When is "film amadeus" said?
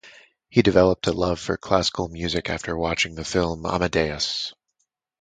3.23-4.51